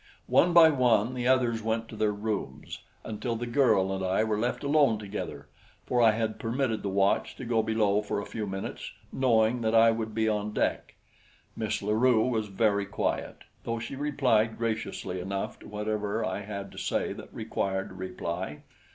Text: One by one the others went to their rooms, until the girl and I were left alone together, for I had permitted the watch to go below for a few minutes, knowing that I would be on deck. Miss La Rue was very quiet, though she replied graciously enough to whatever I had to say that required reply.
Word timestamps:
One 0.25 0.51
by 0.51 0.71
one 0.71 1.13
the 1.13 1.27
others 1.27 1.61
went 1.61 1.87
to 1.89 1.95
their 1.95 2.11
rooms, 2.11 2.79
until 3.03 3.35
the 3.35 3.45
girl 3.45 3.93
and 3.93 4.03
I 4.03 4.23
were 4.23 4.35
left 4.39 4.63
alone 4.63 4.97
together, 4.97 5.45
for 5.85 6.01
I 6.01 6.13
had 6.13 6.39
permitted 6.39 6.81
the 6.81 6.89
watch 6.89 7.35
to 7.35 7.45
go 7.45 7.61
below 7.61 8.01
for 8.01 8.19
a 8.19 8.25
few 8.25 8.47
minutes, 8.47 8.93
knowing 9.13 9.61
that 9.61 9.75
I 9.75 9.91
would 9.91 10.15
be 10.15 10.27
on 10.27 10.53
deck. 10.55 10.95
Miss 11.55 11.83
La 11.83 11.93
Rue 11.93 12.25
was 12.27 12.47
very 12.47 12.87
quiet, 12.87 13.43
though 13.63 13.77
she 13.77 13.95
replied 13.95 14.57
graciously 14.57 15.19
enough 15.19 15.59
to 15.59 15.67
whatever 15.67 16.25
I 16.25 16.39
had 16.39 16.71
to 16.71 16.79
say 16.79 17.13
that 17.13 17.31
required 17.31 17.91
reply. 17.91 18.63